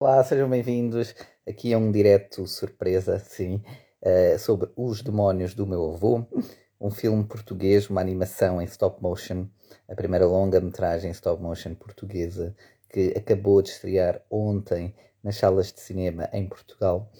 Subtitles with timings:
[0.00, 1.12] Olá, sejam bem-vindos.
[1.44, 3.60] Aqui é um direto surpresa, sim,
[4.00, 6.24] uh, sobre Os Demónios do Meu Avô,
[6.80, 9.48] um filme português, uma animação em stop motion,
[9.88, 12.54] a primeira longa-metragem stop motion portuguesa
[12.88, 17.10] que acabou de estrear ontem nas salas de cinema em Portugal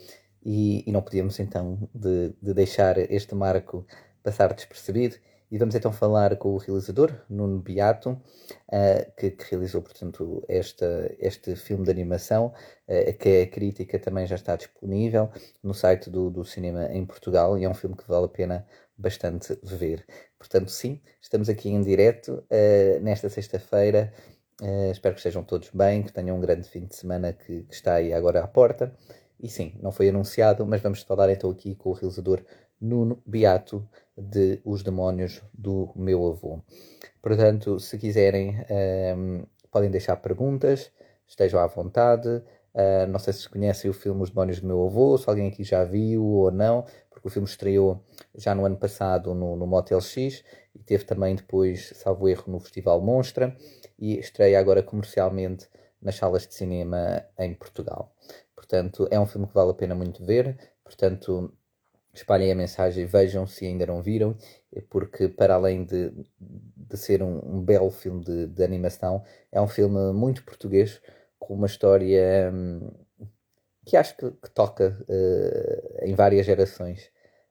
[0.40, 3.84] e, e não podíamos então de, de deixar este marco
[4.22, 5.16] passar despercebido
[5.50, 11.14] e vamos então falar com o realizador, Nuno Beato, uh, que, que, realizou, portanto, esta,
[11.18, 12.52] este filme de animação,
[12.86, 15.30] uh, que a crítica também já está disponível
[15.62, 18.66] no site do, do cinema em Portugal e é um filme que vale a pena
[18.96, 20.04] bastante ver.
[20.38, 24.12] Portanto, sim, estamos aqui em direto uh, nesta sexta-feira.
[24.92, 27.95] espero que estejam todos bem, que tenham um grande fim de semana que, que está
[27.95, 28.95] aí agora à porta.
[29.40, 32.42] E sim, não foi anunciado, mas vamos falar então aqui com o realizador
[32.80, 36.60] Nuno Beato de Os Demónios do Meu Avô.
[37.23, 40.91] Portanto, se quiserem, um, ehm, podem deixar perguntas,
[41.27, 42.42] estejam à vontade.
[42.74, 45.64] Uh, não sei se conhecem o filme Os Demónios do Meu Avô, se alguém aqui
[45.64, 50.01] já viu ou não, porque o filme estreou já no ano passado no, no Motel
[50.01, 53.56] X e teve também depois, salvo erro, no Festival Monstra
[53.99, 55.68] e estreia agora comercialmente
[56.01, 58.15] nas salas de cinema em Portugal.
[58.54, 60.56] Portanto, é um filme que vale a pena muito ver.
[60.84, 61.52] Portanto,
[62.19, 64.37] espalhem a mensagem, vejam se ainda não viram,
[64.91, 69.69] porque para além de, de ser um, um belo filme de, de, animação, é um
[69.69, 71.00] filme muito português,
[71.39, 72.91] com uma história hum,
[73.87, 77.11] que acho que, que toca uh, em várias gerações.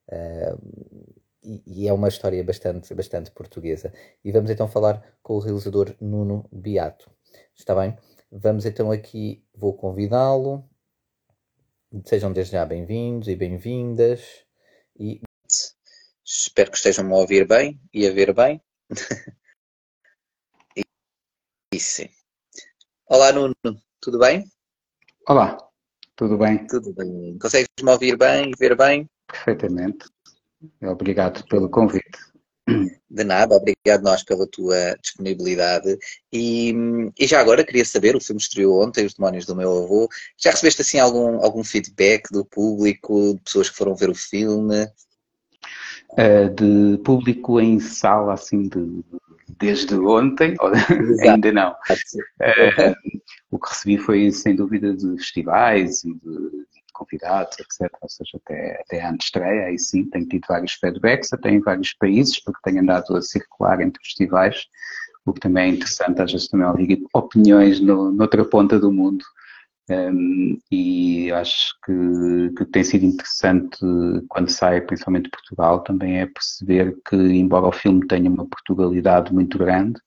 [0.09, 3.93] Uh, e, e, é uma história bastante, bastante portuguesa.
[4.23, 7.09] E vamos então falar com o realizador Nuno Beato.
[7.55, 7.97] Está bem?
[8.29, 10.63] Vamos então aqui, vou convidá-lo.
[12.05, 14.46] Sejam desde já bem-vindos e bem-vindas
[14.99, 15.21] e
[16.25, 18.61] espero que estejam-me a ouvir bem e a ver bem.
[21.73, 22.03] Isso.
[23.07, 23.55] Olá, Nuno,
[24.01, 24.43] tudo bem?
[25.27, 25.57] Olá,
[26.15, 26.65] tudo bem?
[26.67, 27.37] Tudo bem.
[27.39, 29.09] Consegues-me ouvir bem e ver bem?
[29.27, 30.07] Perfeitamente.
[30.81, 32.17] Obrigado pelo convite.
[33.09, 35.97] De nada, obrigado nós pela tua disponibilidade.
[36.31, 36.73] E,
[37.17, 40.09] e, já agora queria saber, o filme estreou ontem, Os Demónios do Meu Avô.
[40.37, 44.85] Já recebeste assim algum, algum feedback do público, de pessoas que foram ver o filme?
[46.11, 49.03] Uh, de público em sala, assim, de,
[49.59, 50.55] desde ontem,
[51.21, 51.71] ainda não.
[51.71, 52.95] Uh,
[53.51, 57.91] o que recebi foi, sem dúvida, de festivais e de convidados, etc.
[58.01, 61.93] Ou seja, até, até a estreia, aí sim, tenho tido vários feedbacks, até em vários
[61.93, 64.65] países, porque tenho andado a circular entre festivais,
[65.25, 69.23] o que também é interessante, às vezes também ouvir opiniões no, noutra ponta do mundo.
[69.89, 73.79] Um, e acho que, que tem sido interessante
[74.27, 79.33] quando sai, principalmente de Portugal, também é perceber que, embora o filme tenha uma Portugalidade
[79.33, 79.99] muito grande,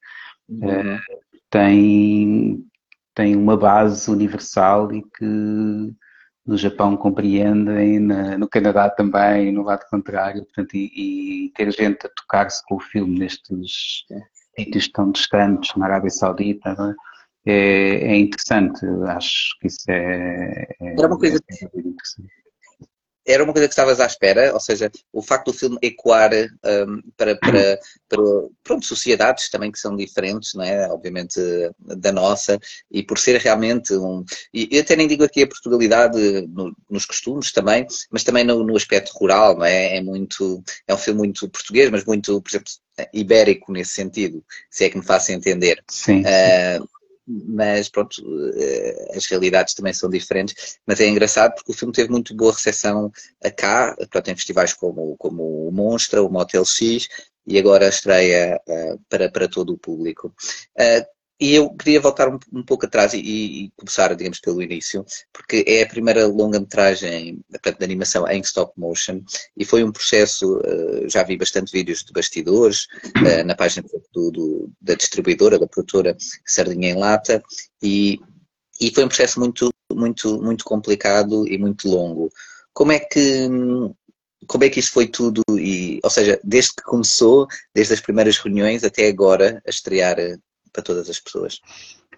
[0.49, 0.97] uhum.
[0.97, 1.01] uh,
[1.49, 2.63] tem,
[3.15, 5.25] tem uma base universal e que
[6.47, 12.07] no Japão compreendem, na, no Canadá também, no lado contrário, portanto, e, e ter gente
[12.07, 14.05] a tocar-se com o filme nestes
[14.57, 17.10] sítios tão distantes, na Arábia Saudita, é?
[17.47, 22.41] É, é, interessante, acho que isso é, é, Era uma coisa é interessante
[23.27, 27.01] era uma coisa que estavas à espera, ou seja, o facto do filme ecoar um,
[27.17, 27.79] para, para,
[28.09, 28.23] para
[28.63, 30.89] pronto, sociedades também que são diferentes, não é?
[30.89, 31.41] obviamente,
[31.79, 32.59] da nossa,
[32.91, 34.25] e por ser realmente um.
[34.53, 36.19] E eu até nem digo aqui a Portugalidade
[36.49, 39.99] no, nos costumes também, mas também no, no, aspecto rural, não é?
[39.99, 40.63] É muito.
[40.87, 42.73] É um filme muito português, mas muito, por exemplo,
[43.13, 45.83] ibérico nesse sentido, se é que me faço entender.
[45.89, 46.23] Sim.
[46.23, 47.00] Uh,
[47.47, 48.23] mas pronto,
[48.57, 50.79] eh, as realidades também são diferentes.
[50.87, 53.11] Mas é engraçado porque o filme teve muito boa recepção
[53.43, 57.09] a cá, pronto, em festivais como, como o Monstra, o Motel X,
[57.47, 60.35] e agora estreia uh, para, para todo o público.
[60.79, 65.05] Uh, e eu queria voltar um, um pouco atrás e, e, começar, digamos, pelo início,
[65.33, 69.23] porque é a primeira longa-metragem de animação em stop motion
[69.57, 72.87] e foi um processo, uh, já vi bastante vídeos de bastidores
[73.17, 76.15] uh, na página do, do, da distribuidora, da produtora
[76.45, 77.43] Sardinha em Lata
[77.83, 78.21] e,
[78.79, 82.31] e foi um processo muito, muito, muito complicado e muito longo.
[82.75, 83.49] Como é que
[84.47, 85.43] como é que isso foi tudo?
[85.51, 90.17] E, ou seja, desde que começou, desde as primeiras reuniões até agora, a estrear
[90.73, 91.61] para todas as pessoas.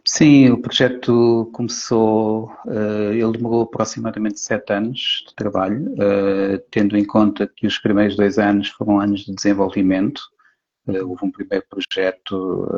[0.04, 7.04] Sim, o projeto começou, uh, ele demorou aproximadamente sete anos de trabalho, uh, tendo em
[7.04, 10.20] conta que os primeiros dois anos foram anos de desenvolvimento.
[10.88, 12.68] Uh, houve um primeiro projeto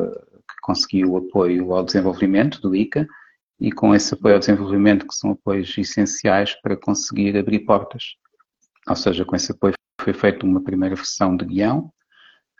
[0.47, 3.09] que conseguiu o apoio ao desenvolvimento do ICA,
[3.59, 8.17] e com esse apoio ao desenvolvimento, que são apoios essenciais para conseguir abrir portas.
[8.87, 11.91] Ou seja, com esse apoio foi feita uma primeira versão de guião,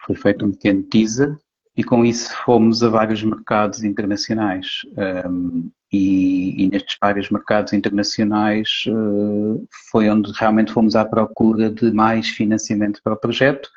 [0.07, 1.37] foi feito um pequeno teaser
[1.77, 4.83] e com isso fomos a vários mercados internacionais.
[5.27, 11.93] Um, e, e, nestes vários mercados internacionais uh, foi onde realmente fomos à procura de
[11.93, 13.69] mais financiamento para o projeto.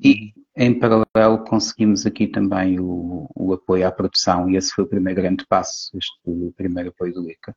[0.00, 4.48] E em paralelo conseguimos aqui também o, o apoio à produção.
[4.50, 7.54] E esse foi o primeiro grande passo, este primeiro apoio do ICA.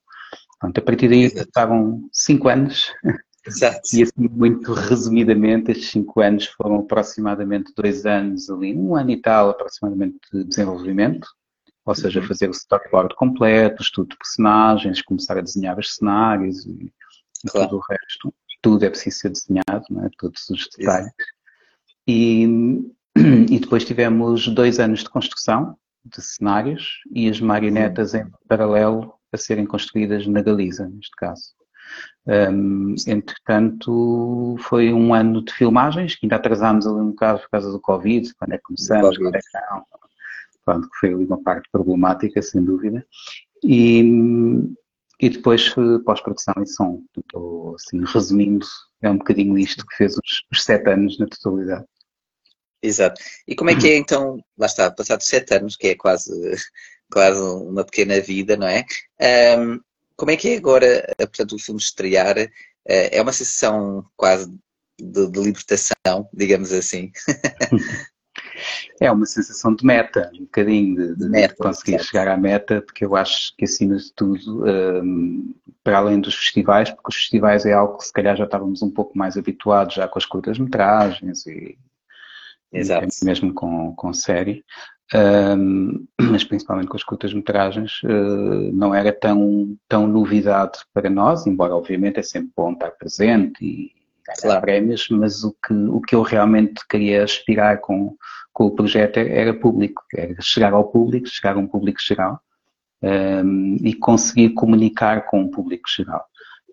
[0.59, 2.91] Portanto, a partir daí passaram cinco anos
[3.45, 3.79] Exato.
[3.93, 9.17] e assim muito resumidamente estes cinco anos foram aproximadamente dois anos ali, um ano e
[9.17, 11.27] tal aproximadamente de desenvolvimento
[11.85, 12.27] ou seja, uhum.
[12.27, 16.91] fazer o storyboard completo, estudo de personagens, começar a desenhar os cenários e,
[17.49, 17.69] claro.
[17.69, 18.33] tudo o resto.
[18.61, 20.09] Tudo é preciso ser desenhado, é?
[20.17, 21.11] todos os detalhes.
[22.07, 22.45] E,
[23.49, 29.37] e depois tivemos dois anos de construção de cenários e as marionetas em paralelo a
[29.37, 31.53] serem construídas na Galiza, neste caso.
[32.27, 37.71] Um, entretanto, foi um ano de filmagens, que ainda atrasámos ali um bocado por causa
[37.71, 39.83] do Covid, quando é que começamos, quando é que não,
[40.63, 43.05] pronto, que foi ali uma parte problemática, sem dúvida.
[43.63, 44.03] E,
[45.19, 45.73] e depois
[46.05, 47.03] pós-produção e som.
[47.17, 48.65] Estou, assim, resumindo,
[49.01, 51.85] é um bocadinho isto que fez os, os sete anos na totalidade.
[52.81, 53.21] Exato.
[53.47, 56.31] E como é que é então, lá está, passados sete anos, que é quase,
[57.11, 58.83] quase uma pequena vida, não é?
[59.57, 59.79] Um,
[60.21, 62.37] como é que é agora, portanto, o filme estrear?
[62.37, 64.53] Uh, é uma sensação quase
[64.99, 67.11] de, de libertação, digamos assim.
[68.99, 72.05] É uma sensação de meta, um bocadinho de, de meta, conseguir certo.
[72.05, 76.91] chegar à meta, porque eu acho que acima de tudo, um, para além dos festivais,
[76.91, 80.07] porque os festivais é algo que se calhar já estávamos um pouco mais habituados já
[80.07, 81.77] com as curtas-metragens e,
[82.71, 83.07] Exato.
[83.21, 84.63] e mesmo com, com série,
[85.13, 91.75] um, mas principalmente com as curtas-metragens, uh, não era tão, tão novidade para nós, embora
[91.75, 93.91] obviamente é sempre bom estar presente e
[94.39, 94.61] claro.
[94.61, 98.15] prémios, mas o que, o que eu realmente queria aspirar com,
[98.53, 102.39] com o projeto era público, era chegar ao público, chegar a um público geral
[103.03, 106.23] um, e conseguir comunicar com o público geral.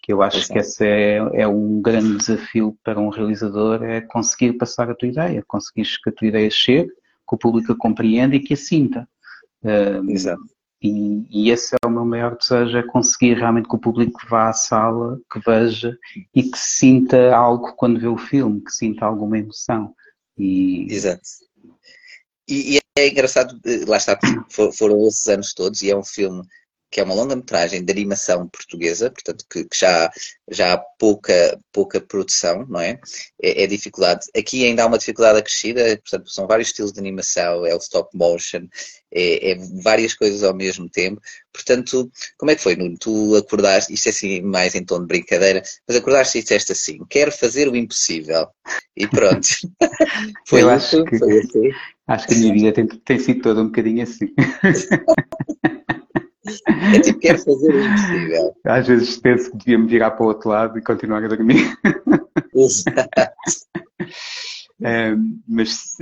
[0.02, 0.52] Que eu acho Exato.
[0.52, 5.08] que esse é, é um grande desafio para um realizador, é conseguir passar a tua
[5.08, 6.92] ideia, conseguir que a tua ideia chegue,
[7.28, 9.08] que o público a compreenda e que a sinta.
[9.62, 10.42] Um, Exato.
[10.80, 14.48] E, e, esse é o meu maior desejo, é conseguir realmente que o público vá
[14.48, 15.96] à sala, que veja
[16.32, 19.92] e que sinta algo quando vê o filme, que sinta alguma emoção.
[20.36, 20.86] E...
[20.88, 21.22] Exato.
[22.48, 24.18] E, e é engraçado, eh, lá está,
[24.72, 26.42] foram esses anos todos e é um filme
[26.90, 30.10] que é uma longa-metragem de animação portuguesa, portanto, que, que, já,
[30.50, 32.98] já há pouca, pouca produção, não é?
[33.42, 33.64] é?
[33.64, 33.66] é?
[33.66, 34.26] dificuldade.
[34.36, 38.16] Aqui ainda há uma dificuldade acrescida, portanto, são vários estilos de animação, é o stop
[38.16, 38.66] motion,
[39.12, 41.20] é, é, várias coisas ao mesmo tempo.
[41.52, 42.96] Portanto, como é que foi, Nuno?
[42.98, 46.98] Tu acordaste, isto é assim mais em tom de brincadeira, mas acordaste e disseste assim,
[47.08, 48.48] quero fazer o impossível.
[48.96, 49.48] E pronto.
[50.46, 51.70] foi Eu acho que, foi assim.
[52.06, 54.28] Acho que a minha vida tem, tem sido toda um bocadinho assim.
[56.94, 58.56] É tipo, quero fazer o impossível.
[58.64, 61.76] Às vezes penso que devia me virar para o outro lado e continuar a dormir.
[62.54, 63.08] Exato.
[64.80, 65.12] É,
[65.48, 65.96] mas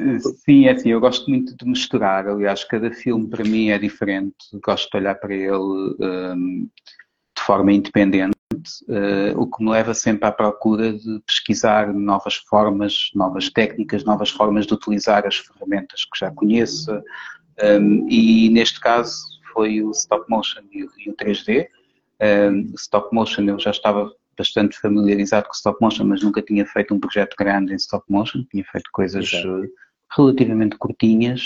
[0.45, 2.29] sim, é assim, eu gosto muito de misturar.
[2.29, 4.37] Aliás, cada filme para mim é diferente.
[4.63, 6.69] Gosto de olhar para ele um,
[7.37, 8.37] de forma independente,
[8.89, 14.31] uh, o que me leva sempre à procura de pesquisar novas formas, novas técnicas, novas
[14.31, 16.93] formas de utilizar as ferramentas que já conheço.
[17.63, 19.25] Um, e neste caso,
[19.57, 21.67] foi o stop motion e o, e o 3D.
[22.21, 26.93] Um, stop motion eu já estava bastante familiarizado com stop motion, mas nunca tinha feito
[26.95, 29.65] um projeto grande em stop motion, tinha feito coisas Exato.
[29.65, 29.69] Eh,
[30.15, 31.43] relativamente curtinhas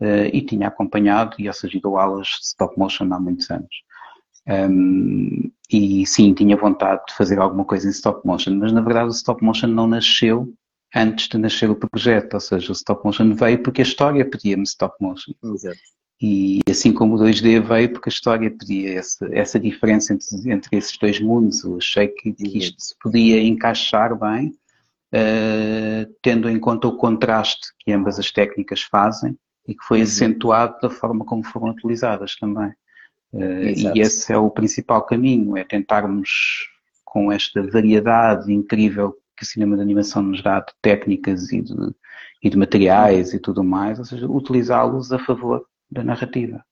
[0.00, 3.74] uh, e tinha acompanhado e assistido aulas de stop motion há muitos anos.
[4.46, 9.08] Um, e sim, tinha vontade de fazer alguma coisa em stop motion, mas na verdade
[9.08, 10.54] o stop motion não nasceu
[10.94, 14.62] antes de nascer o projeto, ou seja, o stop motion veio porque a história pedia-me
[14.62, 15.34] stop motion.
[15.42, 15.97] Exato.
[16.20, 20.76] E assim como o 2D veio, porque a história pedia essa, essa diferença entre, entre
[20.76, 24.48] esses dois mundos, eu achei que, que isto se podia encaixar bem,
[25.14, 30.04] uh, tendo em conta o contraste que ambas as técnicas fazem e que foi uhum.
[30.04, 32.72] acentuado da forma como foram utilizadas também.
[33.32, 36.68] Uh, e esse é o principal caminho, é tentarmos,
[37.04, 41.74] com esta variedade incrível que o cinema de animação nos dá de técnicas e de,
[42.42, 46.64] e de materiais e tudo mais, ou seja, utilizá-los a favor da narrativa.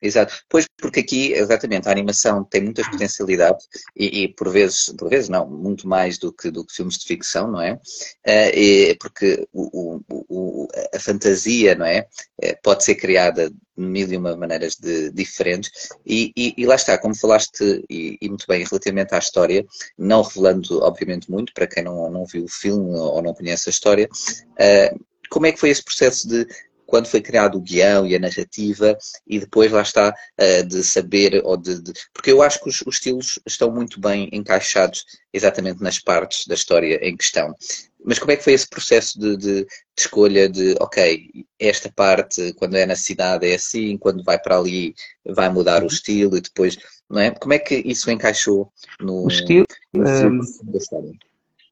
[0.00, 0.32] Exato.
[0.48, 5.28] Pois, porque aqui, exatamente, a animação tem muitas potencialidades e, e, por vezes, por vezes
[5.28, 7.80] não, muito mais do que, do que filmes de ficção, não é?
[8.24, 12.06] E, porque o, o, a fantasia, não é?
[12.40, 15.70] Uh, pode ser criada de mil e uma maneiras de, diferentes
[16.06, 19.66] e, e, e, lá está, como falaste e, muito bem relativamente à história,
[19.98, 23.70] não revelando, obviamente, muito para quem não, não viu o filme ou não conhece a
[23.70, 26.46] história, uh, como é que foi esse processo de
[26.88, 31.42] quando foi criado o guião e a narrativa, e depois lá está uh, de saber,
[31.44, 35.82] ou de, de, Porque eu acho que os, os, estilos estão muito bem encaixados exatamente
[35.82, 37.54] nas partes da história em questão.
[38.02, 39.68] Mas como é que foi esse processo de, de, de
[39.98, 41.28] escolha de, ok,
[41.58, 44.94] esta parte, quando é na cidade é assim, quando vai para ali
[45.26, 45.88] vai mudar o uhum.
[45.88, 46.78] estilo e depois,
[47.10, 47.32] não é?
[47.32, 50.40] Como é que isso encaixou no, o estilo, no um,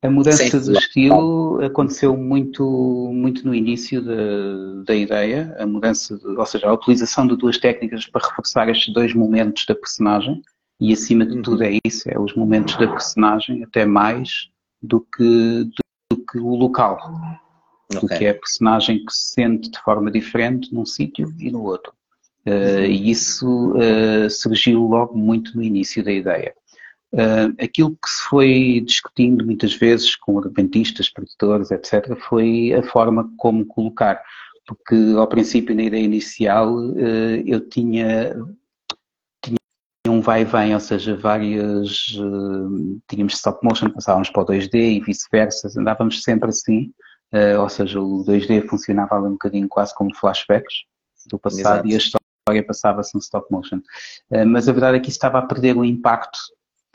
[0.02, 2.64] a mudança do estilo aconteceu muito,
[3.12, 7.58] muito no início da, da ideia, a mudança, de, ou seja, a utilização de duas
[7.58, 10.42] técnicas para reforçar estes dois momentos da personagem,
[10.78, 14.48] e acima de tudo é isso, é os momentos da personagem, até mais
[14.82, 16.98] do que, do, do que o local.
[17.88, 18.00] Okay.
[18.00, 21.62] Do que é a personagem que se sente de forma diferente num sítio e no
[21.62, 21.92] outro.
[22.44, 26.54] Uh, e isso uh, surgiu logo muito no início da ideia.
[27.16, 33.32] Uh, aquilo que se foi discutindo muitas vezes com repentistas, produtores, etc., foi a forma
[33.38, 34.22] como colocar.
[34.66, 38.36] Porque ao princípio, na ideia inicial, uh, eu tinha,
[39.42, 39.56] tinha
[40.10, 42.18] um vai e vem, ou seja, várias.
[42.18, 46.92] Uh, tínhamos stop motion, passávamos para o 2D e vice-versa, andávamos sempre assim.
[47.58, 50.84] ou seja, o 2D funcionava ali um bocadinho quase como flashbacks
[51.30, 51.88] do passado Exato.
[51.88, 53.80] e a história passava-se no stop motion.
[54.46, 56.38] mas a verdade é que isso estava a perder o impacto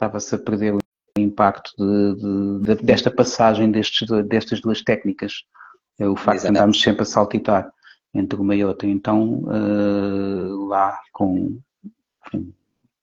[0.01, 0.79] estava-se a perder o
[1.19, 5.43] impacto de, de, de, desta passagem destes, destas duas técnicas.
[5.99, 6.41] É o facto Exatamente.
[6.41, 7.71] de andarmos sempre a saltitar
[8.13, 8.87] entre uma e outra.
[8.87, 11.59] Então, uh, lá com,
[12.31, 12.51] com,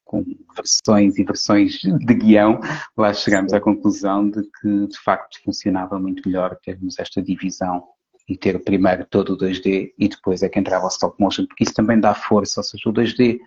[0.04, 0.24] com,
[0.56, 2.60] versões e versões de guião,
[2.96, 7.84] lá chegamos à conclusão de que de facto funcionava muito melhor termos esta divisão
[8.28, 11.64] e ter primeiro todo o 2D e depois é que entrava o stop motion, porque
[11.64, 13.38] isso também dá força, ou seja, o 2D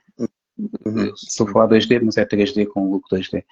[0.57, 1.13] Uhum.
[1.15, 3.43] Estou a falar 2D, mas é 3D com o look 2D.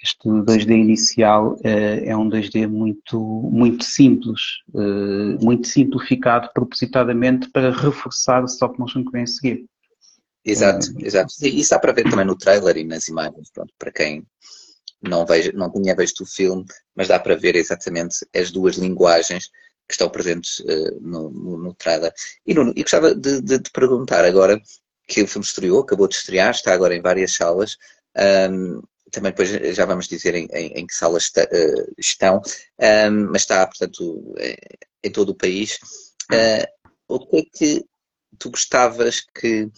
[0.00, 4.40] Este 2D inicial uh, é um 2D muito, muito simples,
[4.72, 9.64] uh, muito simplificado propositadamente para reforçar o stop motion que vem a seguir.
[10.44, 11.32] Exato, uh, exato.
[11.42, 14.24] E isso dá para ver também no trailer e nas imagens, pronto, para quem
[15.02, 19.46] não, veja, não tinha visto o filme, mas dá para ver exatamente as duas linguagens
[19.88, 20.62] que estão presentes
[21.00, 22.12] no, no, no, trailer.
[22.46, 24.60] E, Nuno, e gostava de, de, de perguntar agora,
[25.08, 27.76] que o filme estreou, acabou de estrear, está agora em várias salas.
[28.50, 32.42] Um, também depois já vamos dizer em, em, em que salas está, uh, estão,
[33.10, 34.34] um, mas está, portanto,
[35.02, 35.78] em todo o país.
[36.30, 36.66] Uh,
[37.08, 37.84] o que é que
[38.38, 39.70] tu gostavas que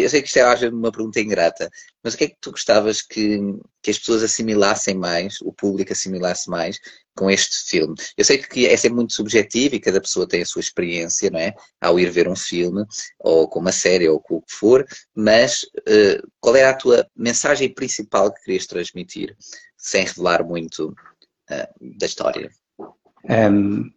[0.00, 1.70] eu sei que isto é às vezes uma pergunta ingrata,
[2.02, 3.38] mas o que é que tu gostavas que,
[3.82, 6.78] que as pessoas assimilassem mais, o público assimilasse mais
[7.14, 7.94] com este filme?
[8.16, 11.38] Eu sei que é sempre muito subjetivo e cada pessoa tem a sua experiência, não
[11.38, 11.54] é?
[11.80, 12.84] Ao ir ver um filme,
[13.20, 14.84] ou com uma série, ou com o que for,
[15.14, 19.36] mas uh, qual era a tua mensagem principal que querias transmitir,
[19.76, 20.88] sem revelar muito
[21.50, 22.50] uh, da história?
[23.28, 23.90] Um,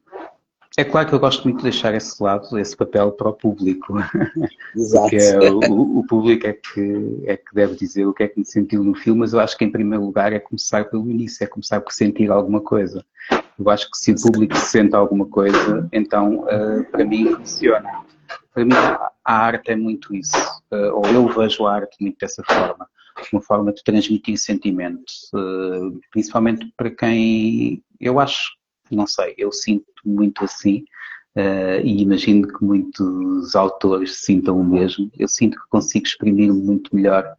[0.79, 3.95] é claro que eu gosto muito de deixar esse lado, esse papel para o público.
[4.73, 5.01] Exato.
[5.01, 8.39] Porque é, o, o, público é que, é que deve dizer o que é que
[8.39, 11.43] me sentiu no filme, mas eu acho que em primeiro lugar é começar pelo início,
[11.43, 13.03] é começar por sentir alguma coisa.
[13.59, 18.05] Eu acho que se o público sente alguma coisa, então uh, para mim funciona.
[18.53, 20.37] Para mim a arte é muito isso,
[20.71, 22.87] uh, ou eu vejo a arte muito dessa forma,
[23.33, 28.58] uma forma de transmitir sentimentos, uh, principalmente para quem eu acho
[28.95, 30.85] não sei, eu sinto muito assim
[31.35, 35.09] uh, e imagino que muitos autores sintam o mesmo.
[35.17, 37.35] Eu sinto que consigo exprimir muito melhor,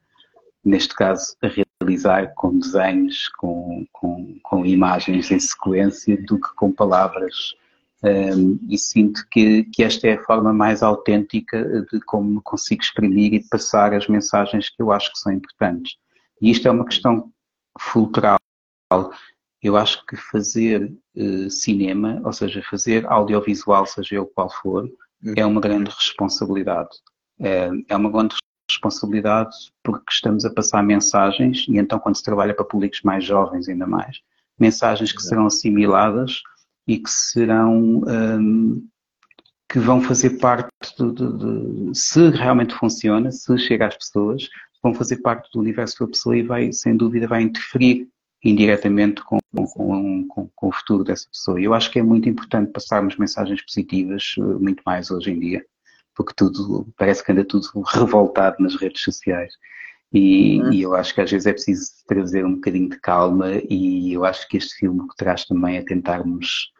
[0.64, 6.72] neste caso, a realizar com desenhos, com, com, com imagens em sequência, do que com
[6.72, 7.54] palavras.
[8.02, 12.82] Um, ehm, e sinto que, que esta é a forma mais autêntica de como consigo
[12.82, 15.96] exprimir e passar as mensagens que eu acho que são importantes.
[16.40, 17.30] E isto é uma questão
[17.78, 18.38] fulcral
[19.62, 20.92] eu acho que fazer
[21.50, 25.34] cinema, ou seja, fazer audiovisual, seja ele qual for, uhum.
[25.36, 26.90] é uma grande responsabilidade.
[27.38, 28.36] É, é uma grande
[28.70, 33.68] responsabilidade porque estamos a passar mensagens, e então quando se trabalha para públicos mais jovens
[33.68, 34.20] ainda mais,
[34.58, 36.42] mensagens que serão assimiladas
[36.86, 38.86] e que serão um,
[39.68, 44.48] que vão fazer parte de, de, de, se realmente funciona, se chega às pessoas,
[44.82, 48.08] vão fazer parte do universo da pessoa e vai, sem dúvida, vai interferir
[48.42, 51.60] indiretamente com, com, com, com, o futuro dessa pessoa.
[51.60, 55.38] E eu acho que é muito importante passarmos mensagens positivas, eh, muito mais hoje em
[55.38, 55.64] dia,
[56.14, 59.52] porque tudo, parece que anda tudo revoltado nas redes sociais.
[60.12, 60.72] E, uhum.
[60.72, 64.24] e, eu acho que às vezes é preciso trazer um bocadinho de calma e eu
[64.24, 66.72] acho que este filme que traz também é tentarmos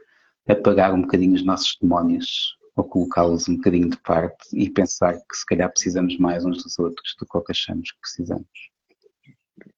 [0.49, 5.37] apagar um bocadinho os nossos demónios ou colocá-los um bocadinho de parte e pensar que
[5.37, 8.70] se calhar precisamos mais uns dos outros do que achamos que precisamos.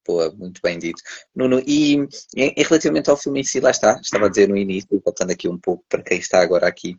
[0.05, 1.01] Boa, muito bem dito.
[1.35, 1.95] Nuno, e
[2.37, 5.49] em, relativamente ao filme em si, lá está, estava a dizer no início, voltando aqui
[5.49, 6.97] um pouco para quem está agora aqui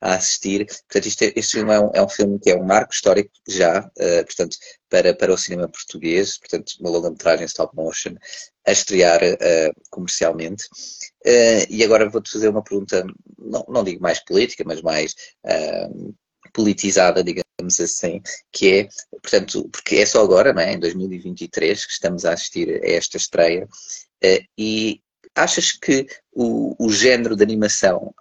[0.00, 2.64] a assistir, portanto, isto, é, este filme é um, é um, filme que é um
[2.64, 4.56] marco histórico já, uh, portanto,
[4.88, 8.14] para, para o cinema português, portanto, uma longa-metragem stop motion
[8.66, 10.64] a estrear uh, comercialmente.
[11.26, 13.04] Uh, e agora vou-te fazer uma pergunta,
[13.38, 15.14] não, não digo mais política, mas mais
[16.56, 18.88] politizada, digamos assim, que é,
[19.20, 20.72] portanto, porque é só agora, não é?
[20.72, 23.68] em 2023, que estamos a assistir a esta estreia,
[24.24, 25.02] eh, e
[25.34, 28.14] achas que o, o género de animação,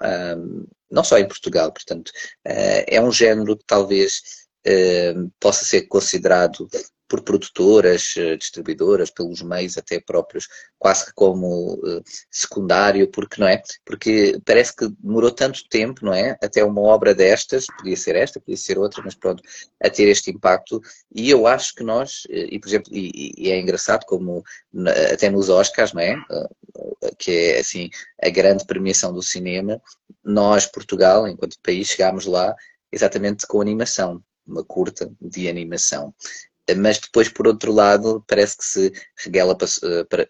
[0.92, 2.12] não só em Portugal, portanto,
[2.44, 4.22] eh, é um género que talvez
[4.66, 6.68] eh, possa ser considerado
[7.08, 10.48] por produtoras, eh, distribuidoras, pelos meios até próprios,
[10.80, 13.62] quase que como uh, secundário, porque não é?
[13.86, 16.38] Porque parece que demorou tanto tempo, não é?
[16.42, 19.44] Até uma obra destas, podia ser esta, podia ser outra, mas pronto,
[19.82, 20.82] a ter este impacto.
[21.14, 24.44] E eu acho que nós, eh, e por exemplo, e, e é engraçado como
[25.12, 26.16] até nos Oscars, não é?
[27.18, 27.90] Que é assim
[28.22, 29.82] a grande premiação do cinema,
[30.24, 32.56] nós, Portugal, enquanto país, chegámos lá
[32.92, 36.14] exatamente com animação, uma curta de animação
[36.78, 38.94] mas depois, por outro lado, parece que se
[39.24, 40.28] reguela para, eh, para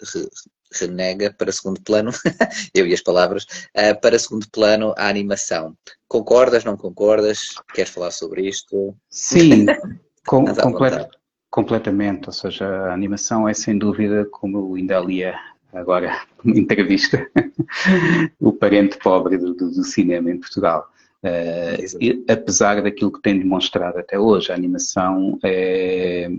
[0.73, 2.11] renega para segundo plano,
[2.73, 5.75] eu e as palavras, eh, para segundo plano a animação.
[6.07, 7.55] Concordas, não concordas?
[7.73, 8.95] Queres falar sobre isto?
[9.09, 9.65] Sim,
[10.27, 11.07] com, complet,
[11.49, 12.27] completamente.
[12.27, 15.35] Ou seja, a animação é sem dúvida, como eu ainda lia
[15.73, 17.25] agora numa entrevista,
[18.39, 20.89] o parente pobre do, do, do cinema em Portugal.
[21.25, 26.29] Uh, apesar daquilo que tem demonstrado até hoje, a animação é,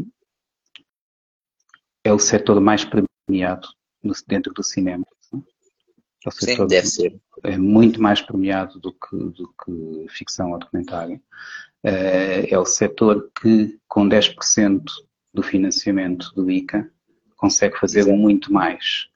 [2.05, 3.67] é o setor mais premiado
[4.01, 5.05] no, dentro do cinema.
[6.25, 7.21] É Sim, deve ser.
[7.43, 11.17] É muito mais premiado do que, do que ficção ou documentário.
[11.85, 14.85] Uh, é o setor que, com 10%
[15.35, 16.89] do financiamento do ICA,
[17.37, 18.17] consegue fazer Exato.
[18.17, 19.09] muito mais.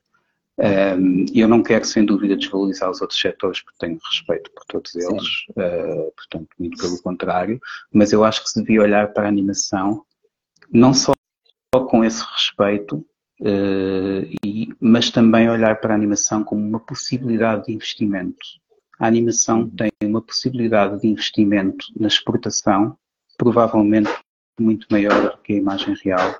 [0.62, 4.94] Um, eu não quero, sem dúvida, desvalorizar os outros setores, porque tenho respeito por todos
[4.94, 7.58] eles, uh, portanto, muito pelo contrário,
[7.90, 10.04] mas eu acho que se devia olhar para a animação,
[10.70, 11.14] não só
[11.88, 12.96] com esse respeito,
[13.40, 18.36] uh, e, mas também olhar para a animação como uma possibilidade de investimento.
[18.98, 19.70] A animação uhum.
[19.70, 22.98] tem uma possibilidade de investimento na exportação,
[23.38, 24.10] provavelmente
[24.60, 26.38] muito maior do que a imagem real.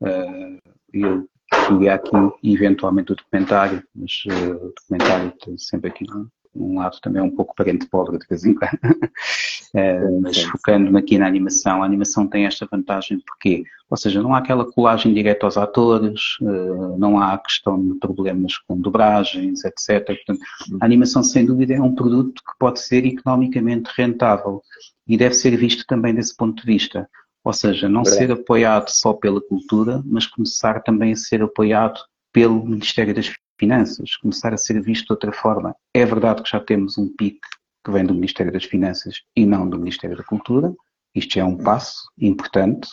[0.00, 0.58] Uh,
[0.90, 1.28] eu
[1.66, 2.10] Seria aqui
[2.42, 7.30] eventualmente o documentário, mas uh, o documentário tem sempre aqui um, um lado também um
[7.30, 8.74] pouco parente pobre de vez em quando.
[8.84, 14.34] uh, mas focando-me aqui na animação, a animação tem esta vantagem porque, ou seja, não
[14.34, 20.04] há aquela colagem direta aos atores, uh, não há questão de problemas com dobragens, etc.
[20.06, 20.40] Portanto,
[20.80, 24.62] a animação sem dúvida é um produto que pode ser economicamente rentável
[25.06, 27.08] e deve ser visto também desse ponto de vista.
[27.44, 32.00] Ou seja, não ser apoiado só pela cultura, mas começar também a ser apoiado
[32.32, 35.76] pelo Ministério das Finanças, começar a ser visto de outra forma.
[35.92, 37.38] É verdade que já temos um PIC
[37.84, 40.74] que vem do Ministério das Finanças e não do Ministério da Cultura.
[41.14, 42.88] Isto é um passo importante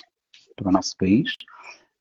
[0.56, 1.34] para o nosso país,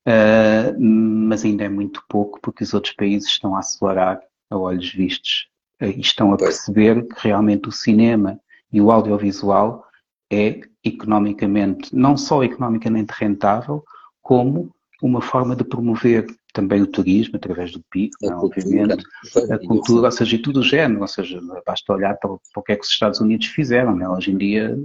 [0.07, 4.91] uh, mas ainda é muito pouco porque os outros países estão a acelerar a olhos
[4.91, 5.47] vistos
[5.81, 8.39] uh, e estão a perceber que realmente o cinema
[8.71, 9.87] e o audiovisual
[10.31, 13.83] é economicamente, não só economicamente rentável,
[14.21, 19.03] como uma forma de promover também o turismo, através do PIB, é, obviamente,
[19.51, 22.63] a cultura, ou seja, e tudo o género, ou seja, basta olhar para, para o
[22.63, 24.07] que é que os Estados Unidos fizeram, né?
[24.07, 24.77] hoje em dia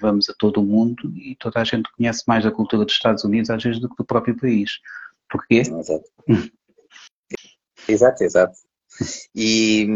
[0.00, 3.22] vamos a todo o mundo e toda a gente conhece mais a cultura dos Estados
[3.22, 4.80] Unidos às vezes do que do próprio país.
[5.30, 5.56] Porquê?
[5.56, 5.84] Exato,
[7.88, 8.24] exato.
[8.24, 8.56] exato.
[9.34, 9.86] E,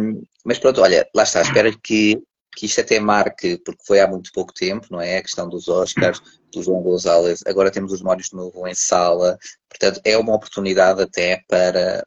[0.45, 2.23] mas pronto, olha, lá está, espero que
[2.55, 5.19] que isto até marque, porque foi há muito pouco tempo, não é?
[5.19, 6.21] A questão dos Oscars,
[6.53, 11.01] do João Gonzalez, agora temos os Mónios de novo em sala, portanto é uma oportunidade
[11.01, 12.05] até para,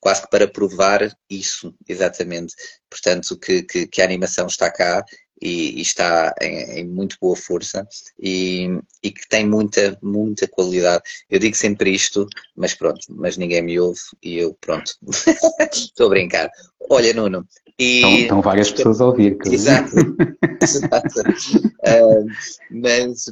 [0.00, 2.54] quase que para provar isso, exatamente.
[2.88, 5.04] Portanto, que, que, que a animação está cá
[5.40, 7.86] e, e está em, em, muito boa força
[8.18, 8.68] e,
[9.02, 11.02] e, que tem muita, muita qualidade.
[11.30, 14.92] Eu digo sempre isto, mas pronto, mas ninguém me ouve e eu, pronto,
[15.72, 16.50] estou a brincar.
[16.90, 17.46] Olha, Nuno,
[17.78, 17.96] e...
[17.96, 19.36] Estão, estão, várias pessoas a ouvir.
[19.46, 19.94] Exato.
[20.62, 21.20] Exato.
[21.20, 22.26] uh,
[22.70, 23.24] mas,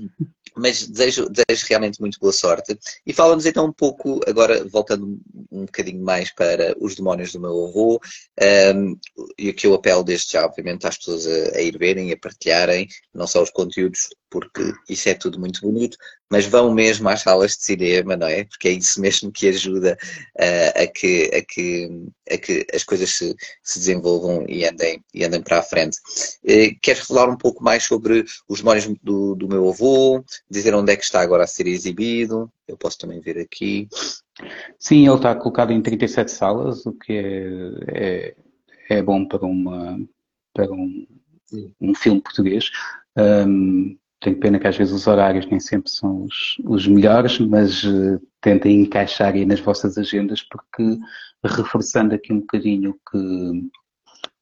[0.56, 2.76] mas desejo, desejo realmente muito boa sorte.
[3.06, 5.18] E fala-nos então um pouco, agora voltando
[5.50, 8.00] um bocadinho mais para os demónios do meu avô,
[8.74, 8.98] um,
[9.38, 12.16] e que eu apelo desde já, obviamente, às pessoas a, a ir verem e a
[12.16, 15.98] partilharem, não só os conteúdos porque isso é tudo muito bonito,
[16.30, 18.44] mas vão mesmo às salas de cinema, não é?
[18.44, 19.98] Porque é isso mesmo que ajuda
[20.38, 25.22] uh, a, que, a, que, a que as coisas se, se desenvolvam e andem, e
[25.22, 25.98] andem para a frente.
[26.42, 30.92] Uh, queres falar um pouco mais sobre os demónios do, do meu avô, dizer onde
[30.92, 32.50] é que está agora a ser exibido?
[32.72, 33.88] eu posso também ver aqui.
[34.78, 38.34] Sim, ele está colocado em 37 salas, o que é,
[38.88, 40.00] é, é bom para, uma,
[40.54, 41.06] para um,
[41.80, 42.70] um filme português.
[43.16, 47.82] Um, tenho pena que às vezes os horários nem sempre são os, os melhores, mas
[47.84, 50.98] uh, tentem encaixar aí nas vossas agendas, porque
[51.44, 53.18] reforçando aqui um bocadinho que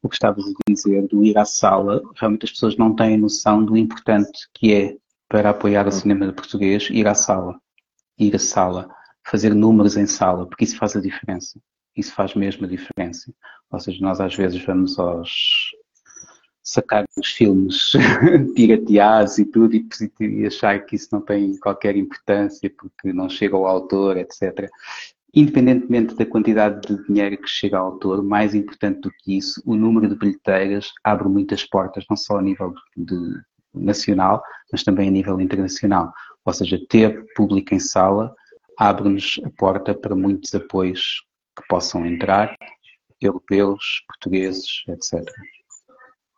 [0.02, 3.64] o que estavas a dizer do ir à sala, realmente as pessoas não têm noção
[3.64, 4.96] do importante que é
[5.28, 7.58] para apoiar o cinema português ir à sala.
[8.18, 8.88] Ir à sala,
[9.26, 11.60] fazer números em sala, porque isso faz a diferença.
[11.96, 13.32] Isso faz mesmo a diferença.
[13.70, 15.70] Ou seja, nós às vezes vamos aos
[16.62, 17.92] sacar os filmes
[18.54, 19.86] pirateados e tudo e,
[20.20, 24.68] e achar que isso não tem qualquer importância porque não chega ao autor, etc.
[25.34, 29.74] Independentemente da quantidade de dinheiro que chega ao autor, mais importante do que isso, o
[29.74, 33.40] número de bilheteiras abre muitas portas, não só a nível de,
[33.72, 34.42] nacional,
[34.72, 36.12] mas também a nível internacional.
[36.44, 38.34] Ou seja, ter público em sala
[38.76, 41.22] abre-nos a porta para muitos apoios
[41.56, 42.56] que possam entrar,
[43.20, 45.22] europeus, portugueses, etc.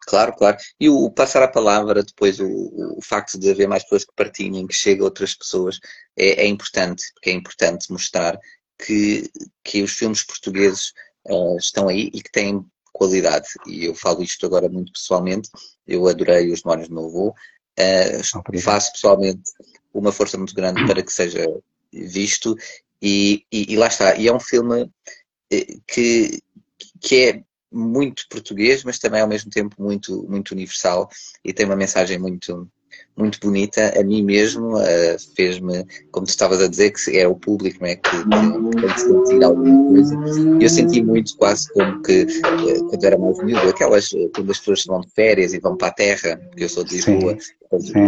[0.07, 0.57] Claro, claro.
[0.81, 4.67] E o, passar a palavra, depois o, o, facto de haver mais pessoas que partilhem,
[4.67, 5.79] que cheguem a outras pessoas,
[6.17, 8.39] é, é importante, porque é importante mostrar
[8.79, 9.31] que,
[9.63, 10.93] que os filmes portugueses
[11.29, 13.49] uh, estão aí e que têm qualidade.
[13.67, 15.49] E eu falo isto agora muito pessoalmente.
[15.87, 17.35] Eu adorei os Demónios do meu avô.
[17.79, 19.43] Uh, faço pessoalmente
[19.95, 21.47] uma força muito grande para que seja
[21.93, 22.57] visto.
[23.01, 24.17] E, e, e lá está.
[24.17, 24.91] E é um filme
[25.51, 26.41] eh, que,
[27.01, 31.09] que é muito português, mas também ao mesmo tempo muito, muito universal
[31.45, 32.69] e tem uma mensagem muito,
[33.17, 33.99] muito bonita.
[33.99, 37.89] A mim mesmo uh, fez-me, como tu estavas a dizer, que é o público não
[37.89, 40.17] é, que, tem que sentir alguma coisa.
[40.61, 44.85] Eu senti muito quase como que, uh, quando era mais miúdo, aquelas, quando as pessoas
[44.85, 47.37] vão de férias e vão para a terra, porque eu sou de Lisboa,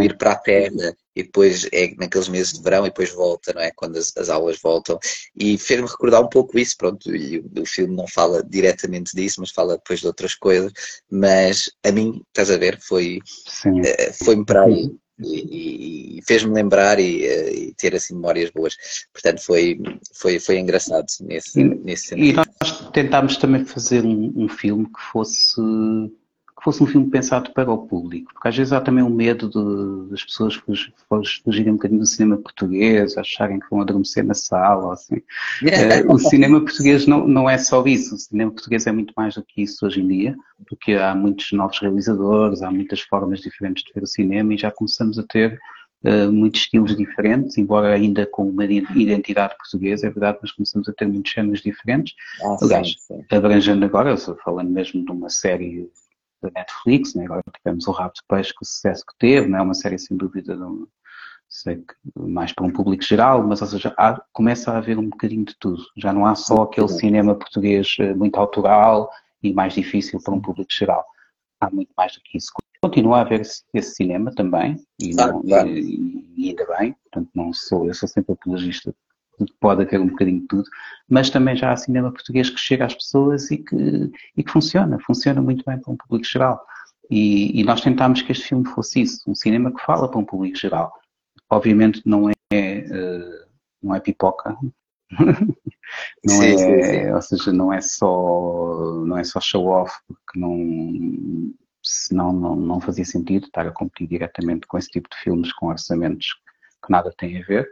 [0.03, 3.62] ir para a terra e depois é naqueles meses de verão e depois volta, não
[3.62, 3.70] é?
[3.74, 4.98] Quando as, as aulas voltam.
[5.37, 9.40] E fez-me recordar um pouco isso, pronto, e o, o, filme não fala diretamente disso,
[9.40, 10.72] mas fala depois de outras coisas.
[11.11, 13.18] Mas a mim, estás a ver, foi,
[13.66, 14.90] uh, foi-me para aí.
[15.22, 18.77] E, e fez-me lembrar e, uh, e, ter assim memórias boas.
[19.12, 19.79] Portanto, foi,
[20.12, 22.27] foi, foi engraçado nesse, e, nesse sentido.
[22.27, 25.61] E nós tentámos também fazer um, um filme que fosse
[26.64, 30.11] fosse um filme pensado para o público, porque às vezes há também um medo de,
[30.11, 35.16] das pessoas fugirem um bocadinho do cinema português, acharem que vão adormecer na sala, assim.
[35.16, 39.35] uh, o cinema português não, não é só isso, o cinema português é muito mais
[39.35, 40.35] do que isso hoje em dia,
[40.66, 44.70] porque há muitos novos realizadores, há muitas formas diferentes de ver o cinema e já
[44.70, 45.61] começamos a ter
[46.03, 50.94] uh, muitos estilos diferentes, embora ainda com uma identidade portuguesa, é verdade, mas começamos a
[50.94, 52.14] ter muitos géneros diferentes.
[52.42, 52.94] Ah, Aliás,
[53.31, 55.90] abrangendo agora, falando mesmo de uma série
[56.44, 57.24] da Netflix, né?
[57.24, 59.98] agora tivemos o Rabo de Peixe com o sucesso que teve, não é uma série
[59.98, 60.62] sem dúvida de
[61.48, 65.09] sei que mais para um público geral, mas ou seja, há, começa a haver um
[65.09, 65.83] bocadinho de tudo.
[65.96, 69.09] Já não há só aquele cinema português eh, muito autoral
[69.42, 71.04] e mais difícil para um público geral.
[71.61, 72.48] Há muito mais do que isso.
[72.83, 77.52] Continua a haver esse, esse cinema também, e, não, e, e, ainda bem, portanto não
[77.52, 78.94] sou, eu sou sempre apologista
[79.60, 80.68] pode haver um bocadinho de tudo,
[81.08, 84.98] mas também já há cinema português que chega às pessoas e que, e que funciona,
[85.00, 86.64] funciona muito bem para um público geral.
[87.10, 90.24] E, e, nós tentámos que este filme fosse isso, um cinema que fala para um
[90.24, 90.92] público geral.
[91.50, 93.46] Obviamente não é, uh,
[93.82, 94.56] não é pipoca,
[95.20, 97.12] não sim, é, sim, sim.
[97.12, 102.80] ou seja, não é só, não é só show off, porque não, senão não, não
[102.80, 106.34] fazia sentido estar a competir diretamente com esse tipo de filmes com orçamentos
[106.84, 107.68] que nada têm a ver.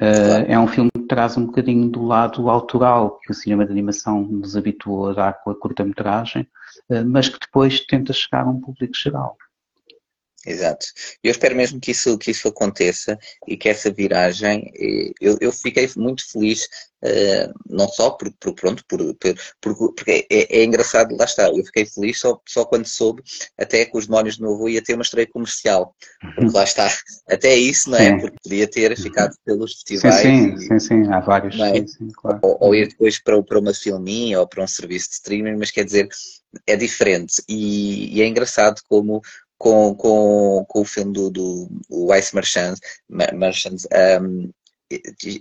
[0.00, 3.70] Uh, é um filme que traz um bocadinho do lado autoral que o cinema de
[3.70, 6.48] animação nos habituou a dar com a curta-metragem,
[6.90, 9.36] uh, mas que depois tenta chegar a um público geral.
[10.44, 10.86] Exato.
[11.22, 15.52] Eu espero mesmo que isso, que isso aconteça e que essa viragem, eh, eu, eu
[15.52, 16.64] fiquei muito feliz,
[17.04, 21.48] uh, não só por, por pronto, por, por, por porque é, é, engraçado, lá está,
[21.48, 23.22] eu fiquei feliz só, só quando soube
[23.56, 25.94] até que os demónios de novo ia ter uma estreia comercial.
[26.34, 26.92] Porque lá está,
[27.28, 28.06] até isso, não é?
[28.06, 28.18] Sim.
[28.18, 30.22] Porque podia ter ficado pelos festivais.
[30.22, 31.58] Sim, sim, e, sim, sim, há vários.
[31.60, 31.74] É?
[31.74, 32.40] Sim, sim, claro.
[32.42, 35.70] ou, ou, ir depois para, para uma filminha ou para um serviço de streaming, mas
[35.70, 36.08] quer dizer,
[36.66, 37.42] é diferente.
[37.48, 39.22] E, e é engraçado como
[39.62, 41.68] com, com, com o filme do, do
[42.16, 42.74] Ice Marchand,
[43.08, 43.76] Marchand
[44.20, 44.50] um,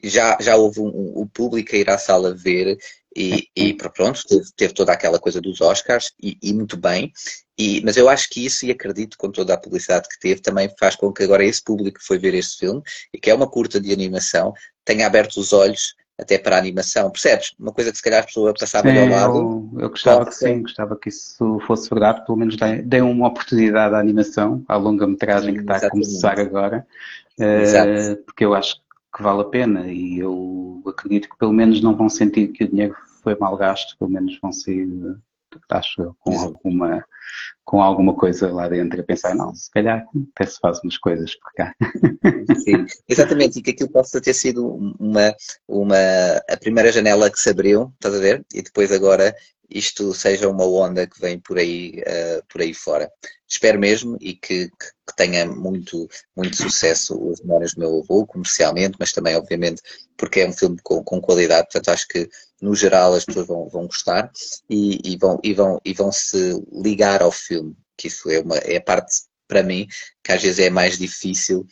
[0.03, 2.77] já, já houve um, um, público a ir à sala ver
[3.17, 7.11] e, e pronto, teve, teve, toda aquela coisa dos Oscars e, e muito bem,
[7.57, 10.71] e, mas eu acho que isso, e acredito com toda a publicidade que teve, também
[10.79, 13.49] faz com que agora esse público que foi ver este filme, e que é uma
[13.49, 14.53] curta de animação,
[14.85, 17.53] tenha aberto os olhos até para a animação, percebes?
[17.59, 19.37] Uma coisa que se calhar a pessoa passava sim, ao lado.
[19.73, 23.95] Eu, eu gostava que sim, gostava que isso fosse verdade, pelo menos dê, uma oportunidade
[23.95, 26.05] à animação, à longa-metragem que está exatamente.
[26.05, 26.87] a começar agora,
[27.39, 28.75] uh, porque eu acho
[29.15, 32.69] que vale a pena e eu acredito que pelo menos não vão sentir que o
[32.69, 34.87] dinheiro foi mal gasto, pelo menos vão sair,
[35.69, 37.05] acho, com alguma,
[37.63, 41.35] com alguma coisa lá dentro a pensar, não, se calhar até se faz umas coisas
[41.35, 41.73] por cá.
[42.63, 44.65] Sim, exatamente, e que aquilo possa ter sido
[44.99, 45.35] uma,
[45.67, 45.97] uma,
[46.49, 48.45] a primeira janela que se abriu, estás a ver?
[48.53, 49.33] E depois agora
[49.73, 53.11] isto seja uma onda que vem por aí, uh, por aí fora.
[53.47, 58.25] Espero mesmo e que, que, que, tenha muito, muito sucesso os Memórias do Meu Avô,
[58.25, 59.81] comercialmente, mas também, obviamente,
[60.17, 62.29] porque é um filme com, com qualidade, portanto acho que
[62.61, 64.31] no geral as pessoas vão, vão gostar
[64.69, 68.57] e, e, vão, e, vão, e vão se ligar ao filme, que isso é, uma,
[68.57, 69.85] é a parte, para mim,
[70.23, 71.65] que às vezes é mais difícil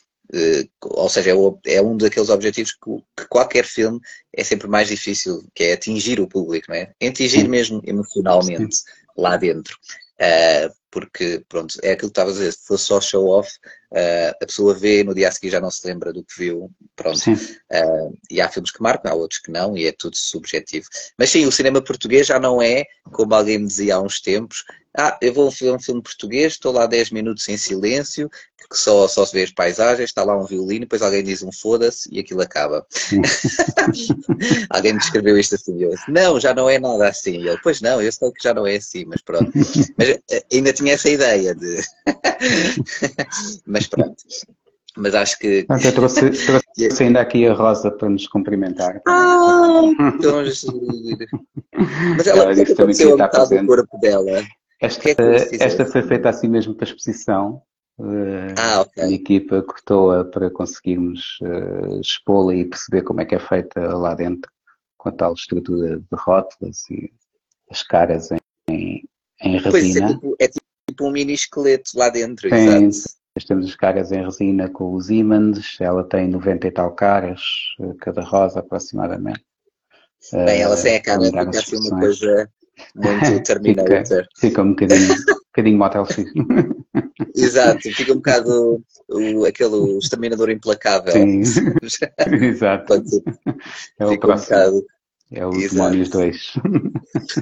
[0.82, 4.00] ou seja, é, é, um daqueles objetivos que, que, qualquer filme
[4.34, 6.94] é sempre mais difícil, que é atingir o público, não é?
[7.04, 8.78] Atingir mesmo emocionalmente
[9.18, 9.76] lá dentro.
[10.22, 13.50] Uh, porque, pronto, é aquilo que estava a dizer, se fosse só show-off,
[13.92, 16.38] uh, a pessoa vê e no dia a seguir já não se lembra do que
[16.38, 17.20] viu, pronto.
[17.30, 20.88] Uh, e há filmes que marcam, há outros que não, e é tudo subjetivo.
[21.18, 24.64] Mas sim, o cinema português já não é, como alguém me dizia há uns tempos,
[24.98, 28.30] ah, eu vou ver um filme português, estou lá 10 minutos em silêncio,
[28.70, 31.52] que só, só se vê as paisagens, está lá um violino, depois alguém diz um
[31.52, 32.86] foda-se e aquilo acaba.
[34.70, 37.40] alguém me descreveu isto assim, eu disse, não, já não é nada assim.
[37.40, 39.52] E ele, pois não, eu sei que já não é assim, mas pronto.
[39.98, 41.82] Mas eh, ainda tinha essa ideia de.
[43.68, 44.16] mas pronto.
[44.98, 45.66] Mas acho que.
[45.94, 49.02] trouxe, trouxe ainda aqui a Rosa para nos cumprimentar.
[49.08, 49.82] Ah,
[50.16, 50.44] então,
[52.18, 53.68] mas ela, ela disse também que está presente.
[53.68, 54.44] corpo dela.
[54.82, 55.16] Esta, é
[55.60, 57.62] esta foi feita assim mesmo para exposição.
[58.00, 59.04] Uh, ah, okay.
[59.04, 64.16] A equipa cortou-a para conseguirmos uh, expô-la e perceber como é que é feita lá
[64.16, 64.50] dentro,
[64.98, 67.12] com a tal estrutura de rótulas e
[67.70, 68.30] as caras
[68.70, 69.04] em,
[69.42, 69.72] em resina.
[69.72, 70.69] Pois é, tipo, é tipo
[71.02, 73.20] um mini esqueleto lá dentro, tem, exato.
[73.48, 77.42] Temos as caras em resina com os ímãs, ela tem 90 e tal caras,
[77.80, 79.46] eh, cada rosa aproximadamente.
[80.34, 82.50] Bem, ela sem a cara fica assim uma coisa
[82.96, 84.06] muito Terminator.
[84.06, 86.26] Fica, fica um bocadinho, um bocadinho Motel X.
[87.36, 91.14] Exato, fica um bocado o, aquele exterminador implacável.
[91.14, 91.42] Sim,
[92.42, 92.94] exato.
[93.98, 94.58] É o próximo.
[94.58, 94.86] Um bocado...
[95.32, 95.52] É o.
[95.52, 96.54] Demónios 2.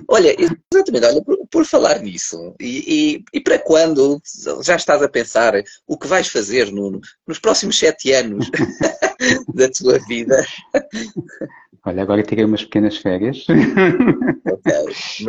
[0.09, 4.21] Olha, exatamente, olha, por, por falar nisso, e, e, e, para quando
[4.63, 5.53] já estás a pensar
[5.87, 8.49] o que vais fazer no, nos próximos sete anos
[9.55, 10.45] da tua vida?
[11.85, 13.45] Olha, agora tirei umas pequenas férias.
[14.45, 14.73] Ok.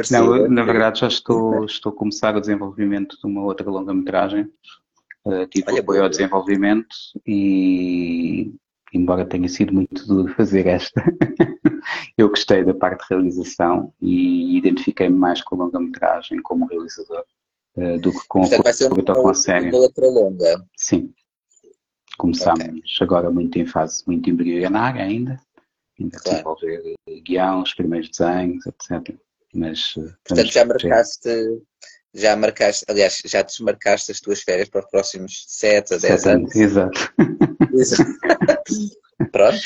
[0.11, 4.51] Não, na verdade já estou, estou a começar o desenvolvimento de uma outra longa-metragem.
[5.25, 8.53] Uh, tive Olha, apoio ao desenvolvimento e,
[8.93, 11.03] embora tenha sido muito duro fazer esta,
[12.17, 17.25] eu gostei da parte de realização e identifiquei-me mais com a longa-metragem como realizador
[17.77, 19.75] uh, do que com, Portanto, vai ser com, com a série.
[19.75, 20.65] outra longa.
[20.77, 21.13] Sim.
[22.17, 22.83] Começamos okay.
[23.01, 25.41] agora muito em fase muito embrionária ainda
[26.01, 26.57] ainda claro.
[26.57, 29.17] desenvolver guião, os primeiros desenhos, etc.
[29.55, 31.63] Mas, eh, Portanto, já marcaste,
[32.15, 36.55] já marcaste, aliás, já desmarcaste as tuas férias para os próximos 7 a 10 anos.
[36.55, 37.15] Exato.
[37.73, 38.05] Exato.
[39.33, 39.59] pronto,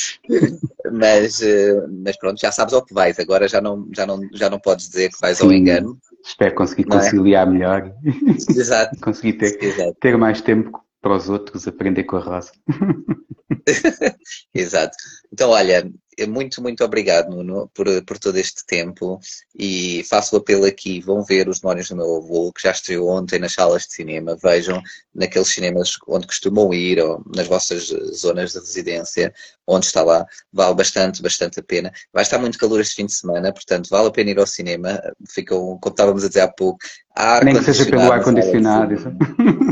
[0.92, 4.48] mas, eh, mas pronto, já sabes ao que vais, agora já não, já não, já
[4.48, 5.98] não podes dizer que vais Sim, ao engano.
[6.24, 6.86] Espero conseguir é?
[6.86, 7.50] conciliar é?
[7.50, 7.92] melhor.
[8.48, 8.98] Exato.
[9.00, 9.94] conseguir ter, Exato.
[10.00, 12.52] ter mais tempo para os outros, aprender com a roça.
[14.54, 14.96] Exato.
[15.32, 15.90] Então, olha,
[16.28, 19.18] muito, muito obrigado, Nuno, por, por todo este tempo
[19.58, 23.08] e faço o apelo aqui, vão ver os Demónios do meu avô, que já estreou
[23.08, 24.82] ontem nas salas de cinema, vejam
[25.14, 29.32] naqueles cinemas onde costumam ir, ou nas vossas zonas de residência,
[29.66, 31.92] onde está lá, vale bastante, bastante a pena.
[32.12, 35.00] Vai estar muito calor este fim de semana, portanto vale a pena ir ao cinema,
[35.28, 36.78] ficam, como estávamos a dizer há pouco,
[37.14, 38.94] ar Nem que seja pelo ar-condicionado.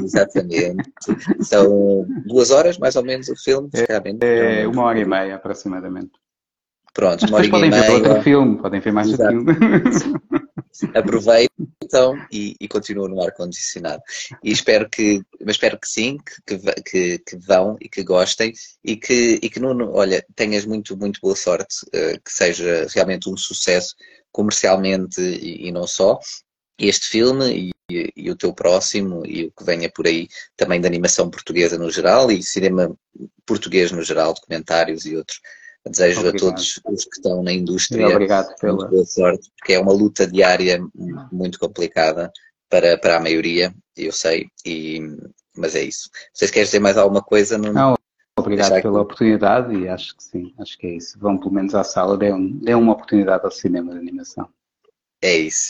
[0.05, 0.93] Exatamente.
[1.41, 3.69] São duas horas, mais ou menos, o filme.
[4.27, 6.13] É, é uma hora e meia, aproximadamente.
[6.93, 9.37] Pronto, Mas podem ver outro filme, podem ver mais Exato.
[9.37, 9.45] um
[9.95, 10.21] filme.
[10.95, 14.03] Aproveitam e, e continuam no ar-condicionado.
[14.43, 18.53] E espero que, mas espero que sim, que, que, que vão e que gostem
[18.85, 23.31] e que, e que Nuno, olha, tenhas muito, muito boa sorte, uh, que seja realmente
[23.31, 23.95] um sucesso
[24.33, 26.19] comercialmente e, e não só.
[26.79, 30.89] Este filme e, e, o teu próximo e o que venha por aí também da
[30.89, 32.95] animação portuguesa no geral e cinema
[33.45, 35.41] português no geral, documentários e outros
[35.89, 36.37] Desejo Obrigado.
[36.37, 38.87] a todos os que estão na indústria Obrigado pela...
[38.87, 40.79] boa sorte, porque é uma luta diária
[41.33, 42.31] muito complicada
[42.69, 45.01] para, para a maioria, eu sei, e,
[45.57, 46.11] mas é isso.
[46.35, 47.57] Vocês querem dizer mais alguma coisa?
[47.57, 47.97] Não, não
[48.39, 51.19] obrigado pela oportunidade e acho que sim, acho que é isso.
[51.19, 54.49] Vão pelo menos à sala, dê, um, dê uma oportunidade ao cinema de animação.
[55.23, 55.69] É isso.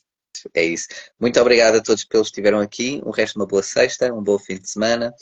[0.54, 0.88] É isso.
[1.18, 3.02] Muito obrigado a todos pelos que estiveram aqui.
[3.04, 5.12] Um resto de uma boa sexta, um bom fim de semana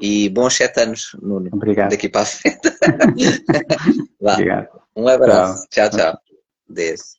[0.00, 1.48] e bons sete anos, Nuno.
[1.52, 1.90] Obrigado.
[1.90, 2.60] Daqui para a frente.
[4.20, 4.68] Obrigado.
[4.96, 5.66] Um abraço.
[5.70, 5.98] Tchau, tchau.
[5.98, 7.17] tchau.